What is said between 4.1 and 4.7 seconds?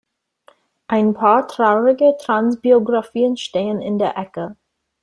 Ecke.